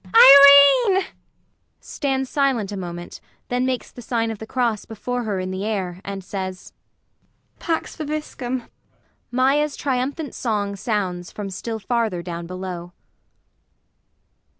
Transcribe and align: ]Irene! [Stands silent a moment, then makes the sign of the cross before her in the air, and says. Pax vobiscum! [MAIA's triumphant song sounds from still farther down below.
]Irene! 0.87 1.03
[Stands 1.79 2.27
silent 2.27 2.71
a 2.71 2.75
moment, 2.75 3.21
then 3.49 3.67
makes 3.67 3.91
the 3.91 4.01
sign 4.01 4.31
of 4.31 4.39
the 4.39 4.47
cross 4.47 4.83
before 4.83 5.25
her 5.25 5.39
in 5.39 5.51
the 5.51 5.63
air, 5.63 6.01
and 6.03 6.23
says. 6.23 6.73
Pax 7.59 7.95
vobiscum! 7.95 8.63
[MAIA's 9.31 9.75
triumphant 9.75 10.33
song 10.33 10.75
sounds 10.75 11.31
from 11.31 11.51
still 11.51 11.77
farther 11.77 12.23
down 12.23 12.47
below. 12.47 12.93